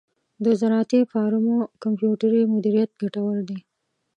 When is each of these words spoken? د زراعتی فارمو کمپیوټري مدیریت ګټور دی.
د 0.43 0.45
زراعتی 0.59 1.01
فارمو 1.11 1.57
کمپیوټري 1.83 2.41
مدیریت 2.53 2.89
ګټور 3.01 3.35
دی. 3.49 3.59